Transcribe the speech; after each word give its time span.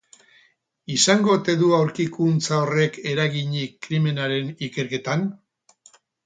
Izango 0.93 1.29
ote 1.39 1.53
du 1.59 1.67
aurkikuntza 1.79 2.61
horrek 2.61 2.97
eraginik 3.11 3.77
krimenaren 3.89 4.51
ikerketan? 4.71 5.29